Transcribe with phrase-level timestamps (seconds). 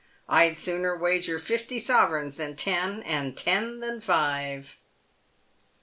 [0.27, 4.77] I'd sooner wager fifty sovereigns than ten, and ten than five."